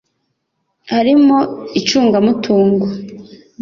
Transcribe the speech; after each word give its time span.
harimo 0.93 1.37
icungamutungo 1.79 2.85